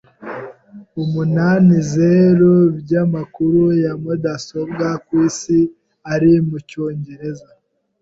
umunanizeru% 1.01 2.67
by'amakuru 2.79 3.61
ya 3.83 3.91
mudasobwa 4.01 4.87
ku 5.05 5.11
isi 5.27 5.59
ari 6.13 6.31
mu 6.47 6.57
Cyongereza. 6.69 7.49